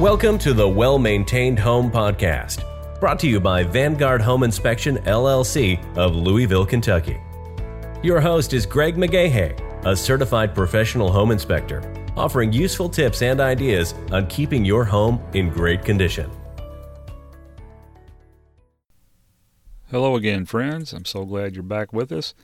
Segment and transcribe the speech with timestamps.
[0.00, 2.62] Welcome to the Well Maintained Home Podcast,
[3.00, 7.18] brought to you by Vanguard Home Inspection LLC of Louisville, Kentucky.
[8.02, 11.80] Your host is Greg McGahay, a certified professional home inspector,
[12.14, 16.30] offering useful tips and ideas on keeping your home in great condition.
[19.90, 20.92] Hello again, friends.
[20.92, 22.34] I'm so glad you're back with us.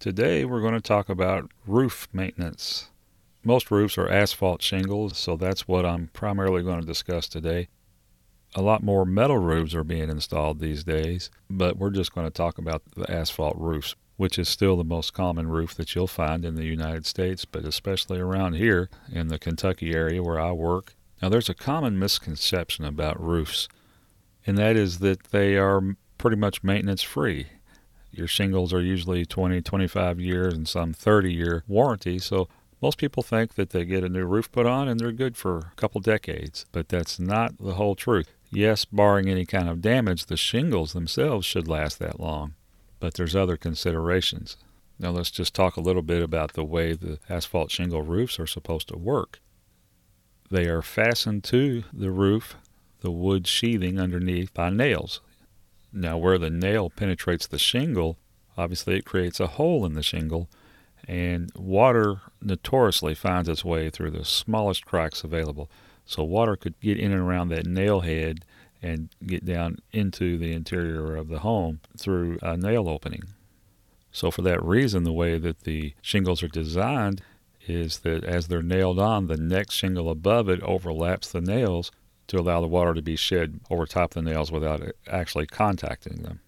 [0.00, 2.90] Today we're going to talk about roof maintenance.
[3.46, 7.68] Most roofs are asphalt shingles, so that's what I'm primarily going to discuss today.
[8.56, 12.32] A lot more metal roofs are being installed these days, but we're just going to
[12.32, 16.44] talk about the asphalt roofs, which is still the most common roof that you'll find
[16.44, 20.96] in the United States, but especially around here in the Kentucky area where I work.
[21.22, 23.68] Now, there's a common misconception about roofs,
[24.44, 27.46] and that is that they are pretty much maintenance free.
[28.10, 32.48] Your shingles are usually 20, 25 years and some 30 year warranty, so
[32.82, 35.58] most people think that they get a new roof put on and they're good for
[35.58, 38.32] a couple decades, but that's not the whole truth.
[38.50, 42.54] Yes, barring any kind of damage, the shingles themselves should last that long,
[43.00, 44.56] but there's other considerations.
[44.98, 48.46] Now let's just talk a little bit about the way the asphalt shingle roofs are
[48.46, 49.40] supposed to work.
[50.50, 52.56] They are fastened to the roof,
[53.00, 55.20] the wood sheathing underneath, by nails.
[55.92, 58.18] Now, where the nail penetrates the shingle,
[58.56, 60.48] obviously it creates a hole in the shingle,
[61.06, 65.70] and water notoriously finds its way through the smallest cracks available.
[66.04, 68.44] So water could get in and around that nail head
[68.82, 73.22] and get down into the interior of the home through a nail opening.
[74.12, 77.22] So for that reason, the way that the shingles are designed
[77.66, 81.90] is that as they're nailed on, the next shingle above it overlaps the nails
[82.28, 86.22] to allow the water to be shed over top of the nails without actually contacting
[86.22, 86.40] them.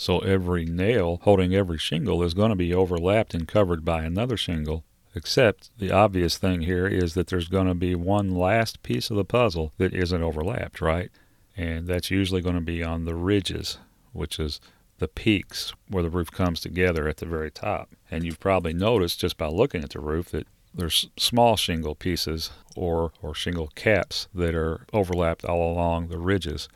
[0.00, 4.36] So every nail holding every shingle is going to be overlapped and covered by another
[4.36, 9.10] shingle, except the obvious thing here is that there's going to be one last piece
[9.10, 11.10] of the puzzle that isn't overlapped, right?
[11.56, 13.78] And that's usually going to be on the ridges,
[14.12, 14.60] which is
[14.98, 17.90] the peaks where the roof comes together at the very top.
[18.08, 22.50] And you've probably noticed just by looking at the roof that there's small shingle pieces
[22.76, 26.68] or, or shingle caps that are overlapped all along the ridges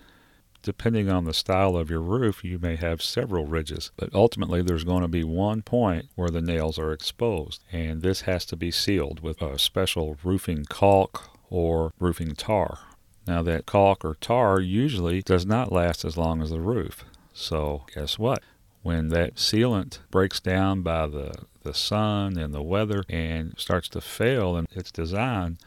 [0.63, 4.85] depending on the style of your roof, you may have several ridges, but ultimately there's
[4.85, 8.71] going to be one point where the nails are exposed, and this has to be
[8.71, 12.79] sealed with a special roofing caulk or roofing tar.
[13.27, 17.05] Now, that caulk or tar usually does not last as long as the roof.
[17.33, 18.43] So, guess what?
[18.83, 24.01] When that sealant breaks down by the, the sun and the weather and starts to
[24.01, 25.59] fail in its design,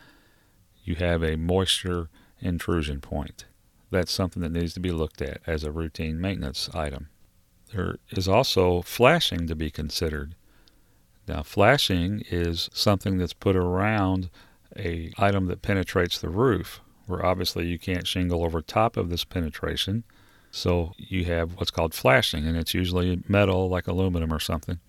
[0.84, 2.10] you have a moisture
[2.42, 3.46] intrusion point
[3.96, 7.08] that's something that needs to be looked at as a routine maintenance item.
[7.74, 10.36] There is also flashing to be considered.
[11.28, 14.30] Now, flashing is something that's put around
[14.78, 19.24] a item that penetrates the roof, where obviously you can't shingle over top of this
[19.24, 20.04] penetration.
[20.52, 24.80] So you have what's called flashing, and it's usually metal like aluminum or something.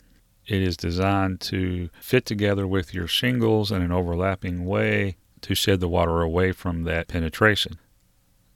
[0.47, 5.81] It is designed to fit together with your shingles in an overlapping way to shed
[5.81, 7.79] the water away from that penetration.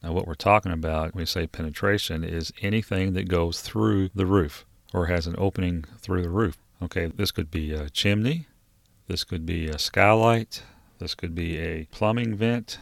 [0.02, 4.26] Now, what we're talking about when we say penetration is anything that goes through the
[4.26, 6.56] roof or has an opening through the roof.
[6.82, 8.46] Okay, this could be a chimney,
[9.06, 10.62] this could be a skylight,
[10.98, 12.78] this could be a plumbing vent,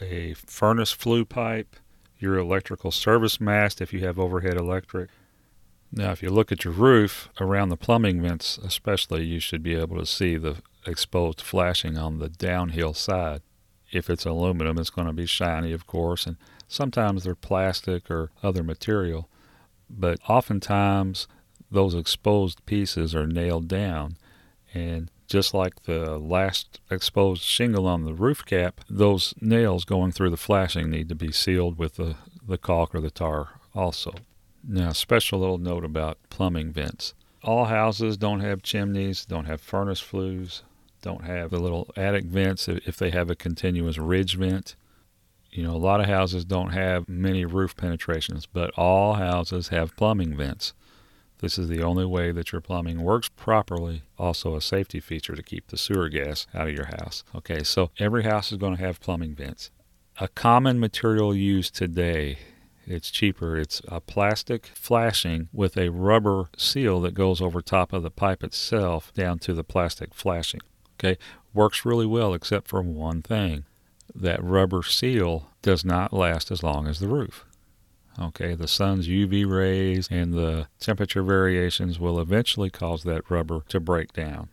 [0.00, 1.76] a furnace flue pipe,
[2.18, 5.10] your electrical service mast if you have overhead electric.
[5.92, 9.74] Now, if you look at your roof around the plumbing vents, especially, you should be
[9.74, 10.56] able to see the
[10.86, 13.42] exposed flashing on the downhill side
[13.90, 18.30] if it's aluminum, it's going to be shiny, of course, and sometimes they're plastic or
[18.42, 19.28] other material.
[19.88, 21.26] But oftentimes,
[21.70, 24.16] those exposed pieces are nailed down.
[24.74, 30.30] And just like the last exposed shingle on the roof cap, those nails going through
[30.30, 32.16] the flashing need to be sealed with the,
[32.46, 34.14] the caulk or the tar also.
[34.66, 37.14] Now, special little note about plumbing vents.
[37.42, 40.62] All houses don't have chimneys, don't have furnace flues,
[41.02, 44.76] don't have the little attic vents if they have a continuous ridge vent.
[45.50, 49.96] You know, a lot of houses don't have many roof penetrations, but all houses have
[49.96, 50.74] plumbing vents.
[51.38, 54.02] This is the only way that your plumbing works properly.
[54.18, 57.22] Also, a safety feature to keep the sewer gas out of your house.
[57.34, 59.70] Okay, so every house is going to have plumbing vents.
[60.20, 62.38] A common material used today
[62.90, 63.58] it's cheaper.
[63.58, 68.42] It's a plastic flashing with a rubber seal that goes over top of the pipe
[68.42, 70.62] itself down to the plastic flashing.
[70.98, 71.16] Okay,
[71.54, 73.64] works really well except for one thing.
[74.14, 77.44] That rubber seal does not last as long as the roof.
[78.18, 83.78] Okay, the sun's UV rays and the temperature variations will eventually cause that rubber to
[83.78, 84.48] break down,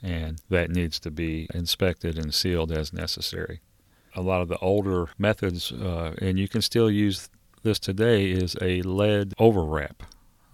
[0.00, 3.60] and that needs to be inspected and sealed as necessary.
[4.14, 7.28] a lot of the older methods, uh, and you can still use
[7.62, 10.02] this today, is a lead overwrap.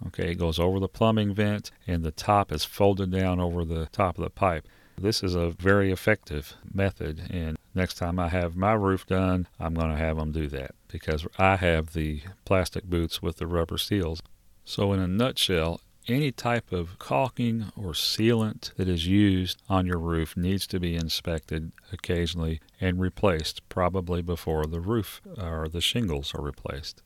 [0.07, 3.87] Okay, it goes over the plumbing vent, and the top is folded down over the
[3.87, 4.65] top of the pipe.
[5.01, 9.73] This is a very effective method, and next time I have my roof done, I'm
[9.73, 13.77] going to have them do that because I have the plastic boots with the rubber
[13.77, 14.21] seals.
[14.65, 15.79] So, in a nutshell,
[16.09, 20.95] any type of caulking or sealant that is used on your roof needs to be
[20.95, 27.03] inspected occasionally and replaced, probably before the roof or the shingles are replaced.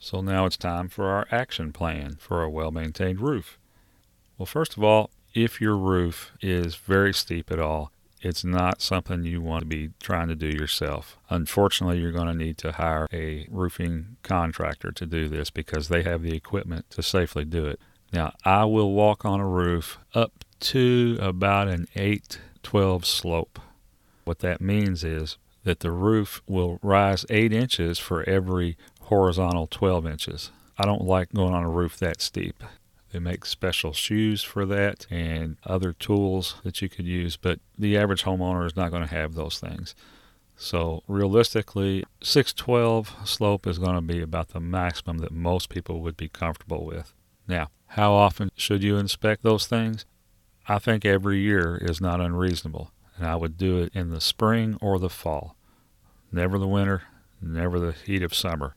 [0.00, 3.56] So now it's time for our action plan for a well maintained roof.
[4.36, 7.90] Well, first of all, if your roof is very steep at all,
[8.20, 11.16] it's not something you want to be trying to do yourself.
[11.28, 16.02] Unfortunately, you're going to need to hire a roofing contractor to do this because they
[16.02, 17.80] have the equipment to safely do it.
[18.12, 23.58] Now, I will walk on a roof up to about an 8 12 slope.
[24.24, 30.06] What that means is that the roof will rise 8 inches for every horizontal 12
[30.06, 30.50] inches.
[30.78, 32.62] I don't like going on a roof that steep.
[33.12, 37.96] They make special shoes for that and other tools that you could use, but the
[37.96, 39.94] average homeowner is not going to have those things.
[40.56, 46.16] So realistically, 612 slope is going to be about the maximum that most people would
[46.16, 47.12] be comfortable with.
[47.46, 50.06] Now, how often should you inspect those things?
[50.66, 54.78] I think every year is not unreasonable, and I would do it in the spring
[54.80, 55.56] or the fall.
[56.30, 57.02] Never the winter,
[57.42, 58.74] never the heat of summer.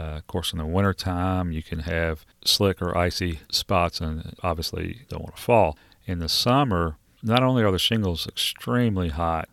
[0.00, 5.02] Uh, of course, in the wintertime, you can have slick or icy spots, and obviously,
[5.08, 5.76] don't want to fall.
[6.06, 9.50] In the summer, not only are the shingles extremely hot,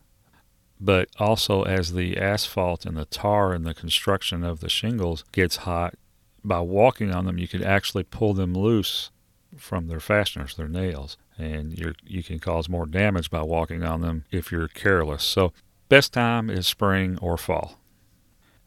[0.80, 5.58] but also as the asphalt and the tar and the construction of the shingles gets
[5.58, 5.96] hot,
[6.46, 9.12] by walking on them, you can actually pull them loose
[9.58, 14.00] from their fasteners, their nails, and you you can cause more damage by walking on
[14.00, 15.24] them if you're careless.
[15.24, 15.52] So,
[15.90, 17.80] best time is spring or fall.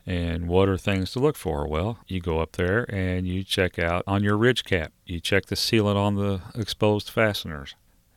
[0.06, 1.68] And what are things to look for?
[1.68, 4.92] Well, you go up there and you check out on your ridge cap.
[5.04, 7.74] You check the sealant on the exposed fasteners.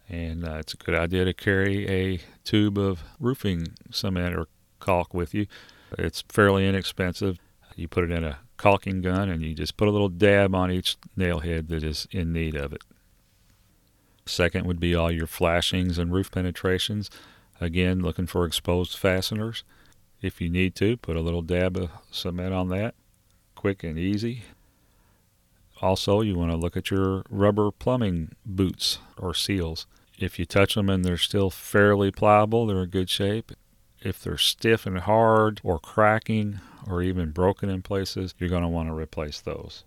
[0.09, 4.47] And uh, it's a good idea to carry a tube of roofing cement or
[4.79, 5.47] caulk with you.
[5.97, 7.37] It's fairly inexpensive.
[7.75, 10.71] You put it in a caulking gun and you just put a little dab on
[10.71, 12.81] each nail head that is in need of it.
[14.25, 17.09] Second would be all your flashings and roof penetrations.
[17.59, 19.63] Again, looking for exposed fasteners.
[20.23, 22.95] If you need to, put a little dab of cement on that,
[23.55, 24.43] quick and easy.
[25.81, 29.85] Also, you want to look at your rubber plumbing boots or seals.
[30.17, 33.51] If you touch them and they're still fairly pliable, they're in good shape.
[33.99, 38.69] If they're stiff and hard or cracking or even broken in places, you're going to
[38.69, 39.83] want to replace those.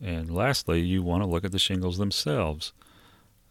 [0.00, 2.72] And lastly, you want to look at the shingles themselves.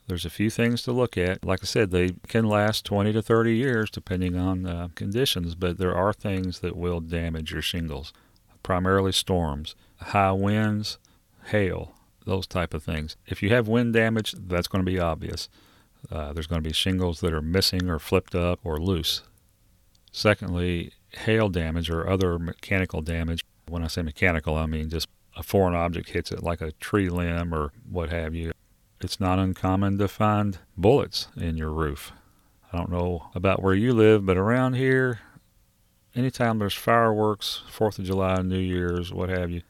[0.09, 1.45] There's a few things to look at.
[1.45, 5.77] Like I said, they can last 20 to 30 years depending on uh, conditions, but
[5.77, 8.11] there are things that will damage your shingles,
[8.63, 10.97] primarily storms, high winds,
[11.45, 11.93] hail,
[12.25, 13.17] those type of things.
[13.27, 15.47] If you have wind damage, that's going to be obvious.
[16.11, 19.21] Uh, there's going to be shingles that are missing or flipped up or loose.
[20.11, 23.45] Secondly, hail damage or other mechanical damage.
[23.67, 25.07] When I say mechanical, I mean just
[25.37, 28.53] a foreign object hits it like a tree limb or what have you
[29.01, 32.11] it's not uncommon to find bullets in your roof.
[32.71, 35.19] I don't know about where you live, but around here,
[36.15, 39.61] anytime there's fireworks, Fourth of July, New Year's, what have you,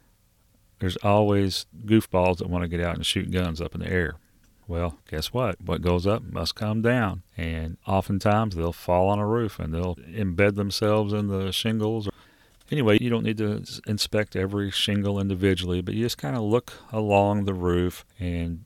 [0.79, 4.15] there's always goofballs that want to get out and shoot guns up in the air.
[4.67, 5.59] Well, guess what?
[5.61, 7.23] What goes up must come down.
[7.35, 12.07] And oftentimes they'll fall on a roof and they'll embed themselves in the shingles.
[12.71, 16.73] Anyway, you don't need to inspect every shingle individually, but you just kind of look
[16.91, 18.65] along the roof and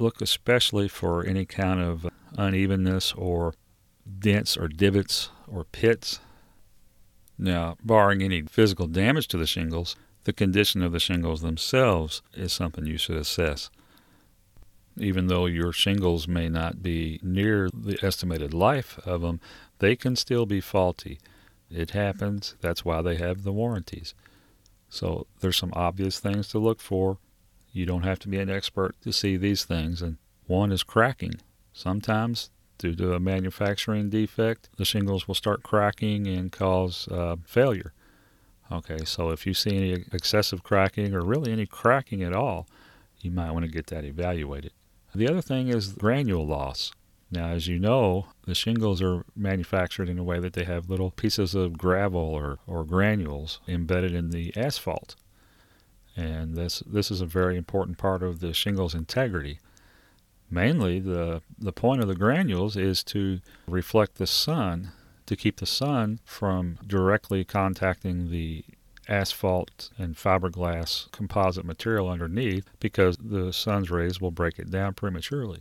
[0.00, 2.06] Look especially for any kind of
[2.38, 3.52] unevenness or
[4.18, 6.20] dents or divots or pits.
[7.38, 12.50] Now, barring any physical damage to the shingles, the condition of the shingles themselves is
[12.50, 13.68] something you should assess.
[14.96, 19.38] Even though your shingles may not be near the estimated life of them,
[19.80, 21.18] they can still be faulty.
[21.70, 22.54] It happens.
[22.62, 24.14] That's why they have the warranties.
[24.88, 27.18] So there's some obvious things to look for
[27.72, 30.02] you don't have to be an expert to see these things.
[30.02, 31.34] And one is cracking.
[31.72, 37.92] Sometimes, due to a manufacturing defect, the shingles will start cracking and cause uh, failure.
[38.72, 42.66] Okay, so if you see any excessive cracking or really any cracking at all,
[43.20, 44.72] you might want to get that evaluated.
[45.14, 46.92] The other thing is granule loss.
[47.32, 51.10] Now, as you know, the shingles are manufactured in a way that they have little
[51.12, 55.14] pieces of gravel or, or granules embedded in the asphalt.
[56.20, 59.58] And this, this is a very important part of the shingle's integrity.
[60.50, 64.92] Mainly, the, the point of the granules is to reflect the sun
[65.24, 68.64] to keep the sun from directly contacting the
[69.08, 75.60] asphalt and fiberglass composite material underneath because the sun's rays will break it down prematurely.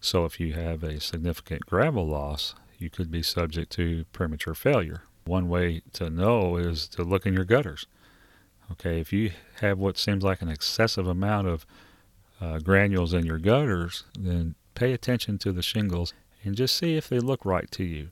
[0.00, 5.02] So if you have a significant gravel loss, you could be subject to premature failure.
[5.24, 7.86] One way to know is to look in your gutters.
[8.72, 11.66] Okay, if you have what seems like an excessive amount of
[12.40, 16.12] uh, granules in your gutters, then pay attention to the shingles
[16.44, 18.10] and just see if they look right to you.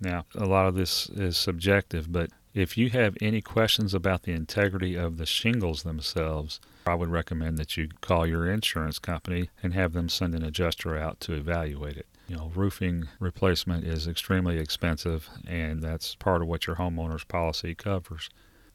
[0.00, 4.32] Now, a lot of this is subjective, but if you have any questions about the
[4.32, 9.74] integrity of the shingles themselves, I would recommend that you call your insurance company and
[9.74, 12.06] have them send an adjuster out to evaluate it.
[12.28, 17.74] You know, roofing replacement is extremely expensive, and that's part of what your homeowner's policy
[17.74, 18.30] covers.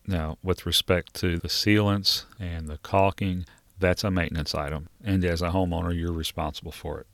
[0.09, 3.45] Now, with respect to the sealants and the caulking,
[3.77, 7.07] that's a maintenance item, and as a homeowner, you're responsible for it.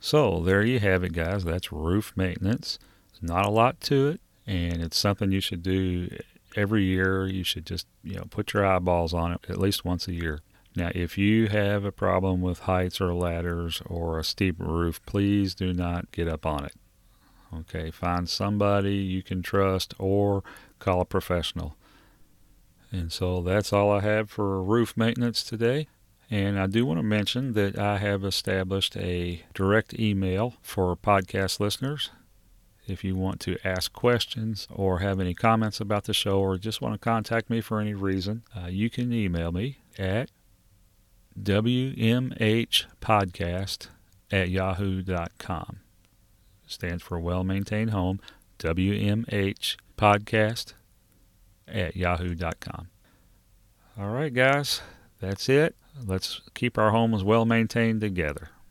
[0.00, 1.44] So, there you have it, guys.
[1.44, 2.78] That's roof maintenance.
[3.22, 6.08] Not a lot to it and it's something you should do
[6.56, 7.26] every year.
[7.26, 10.40] You should just you know put your eyeballs on it at least once a year.
[10.76, 15.54] Now, if you have a problem with heights or ladders or a steep roof, please
[15.54, 16.72] do not get up on it.
[17.60, 20.42] Okay, find somebody you can trust or
[20.78, 21.76] call a professional.
[22.90, 25.88] And so that's all I have for roof maintenance today.
[26.30, 31.60] And I do want to mention that I have established a direct email for podcast
[31.60, 32.10] listeners.
[32.86, 36.80] If you want to ask questions or have any comments about the show or just
[36.80, 40.30] want to contact me for any reason, uh, you can email me at
[41.40, 42.28] wmhpodcast
[44.30, 45.83] at yahoo.com.
[46.66, 48.20] Stands for Well Maintained Home,
[48.58, 50.74] WMH Podcast
[51.68, 52.88] at yahoo.com.
[53.98, 54.80] All right, guys,
[55.20, 55.76] that's it.
[56.04, 58.50] Let's keep our homes well maintained together.